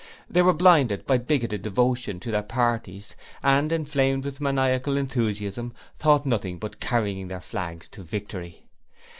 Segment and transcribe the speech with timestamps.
[0.27, 6.21] They were blinded by bigoted devotion to their parties, and inflamed with maniacal enthusiasm thought
[6.21, 8.65] of nothing but 'carrying their flags to victory'.